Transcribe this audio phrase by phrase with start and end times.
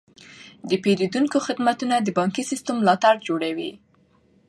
[0.69, 3.71] د پیرودونکو خدمتونه د بانکي سیستم ملا تیر جوړوي.